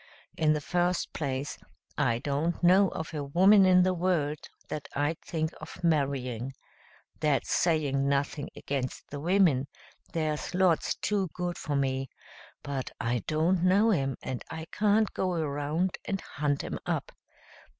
In 0.35 0.53
the 0.53 0.61
first 0.61 1.13
place, 1.13 1.59
I 1.95 2.17
don't 2.17 2.63
know 2.63 2.87
of 2.89 3.13
a 3.13 3.23
woman 3.23 3.67
in 3.67 3.83
the 3.83 3.93
world 3.93 4.39
that 4.67 4.87
I'd 4.95 5.21
think 5.21 5.51
of 5.61 5.83
marrying. 5.83 6.53
That's 7.19 7.51
saying 7.51 8.09
nothing 8.09 8.49
against 8.55 9.11
the 9.11 9.19
women, 9.19 9.67
there's 10.11 10.55
lots 10.55 10.95
too 10.95 11.29
good 11.35 11.55
for 11.55 11.75
me, 11.75 12.09
but 12.63 12.89
I 12.99 13.19
don't 13.27 13.63
know 13.63 13.91
'em 13.91 14.17
and 14.23 14.43
I 14.49 14.65
can't 14.71 15.13
go 15.13 15.33
around 15.33 15.99
and 16.05 16.19
hunt 16.19 16.63
'em 16.63 16.79
up. 16.87 17.11